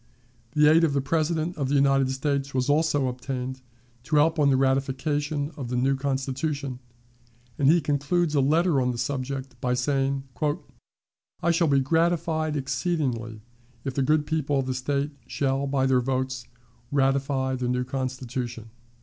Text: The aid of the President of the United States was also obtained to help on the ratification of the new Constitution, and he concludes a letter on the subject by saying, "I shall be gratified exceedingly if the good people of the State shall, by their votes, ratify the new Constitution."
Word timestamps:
The 0.53 0.65
aid 0.67 0.83
of 0.83 0.93
the 0.93 0.99
President 0.99 1.55
of 1.57 1.69
the 1.69 1.75
United 1.75 2.09
States 2.09 2.55
was 2.55 2.69
also 2.71 3.05
obtained 3.07 3.61
to 4.01 4.15
help 4.15 4.39
on 4.39 4.49
the 4.49 4.57
ratification 4.57 5.51
of 5.55 5.69
the 5.69 5.75
new 5.75 5.95
Constitution, 5.95 6.79
and 7.59 7.67
he 7.67 7.79
concludes 7.81 8.33
a 8.33 8.41
letter 8.41 8.81
on 8.81 8.89
the 8.89 8.97
subject 8.97 9.55
by 9.61 9.75
saying, 9.75 10.23
"I 11.43 11.51
shall 11.51 11.67
be 11.67 11.81
gratified 11.81 12.57
exceedingly 12.57 13.41
if 13.83 13.93
the 13.93 14.01
good 14.01 14.25
people 14.25 14.57
of 14.57 14.65
the 14.65 14.73
State 14.73 15.11
shall, 15.27 15.67
by 15.67 15.85
their 15.85 16.01
votes, 16.01 16.47
ratify 16.91 17.53
the 17.53 17.67
new 17.67 17.83
Constitution." 17.83 18.71